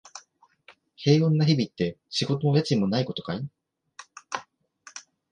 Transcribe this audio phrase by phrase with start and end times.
[0.95, 3.47] 平穏な日々って、仕事も家賃もないことかい？